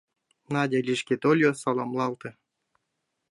[0.53, 2.29] Надя лишке тольо, саламлалте.